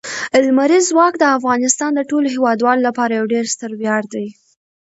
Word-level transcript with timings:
لمریز 0.45 0.83
ځواک 0.91 1.13
د 1.19 1.23
افغانستان 1.37 1.91
د 1.95 2.01
ټولو 2.09 2.27
هیوادوالو 2.35 2.85
لپاره 2.87 3.11
یو 3.19 3.25
ډېر 3.33 3.45
ستر 3.53 3.71
ویاړ 3.79 4.01
دی. 4.13 4.27